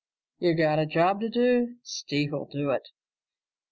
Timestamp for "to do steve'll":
1.21-2.45